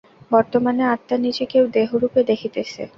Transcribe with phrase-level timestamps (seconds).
[0.31, 2.81] বর্তমানে আত্মা নিজেকে দেহরূপে দেখিতেছে।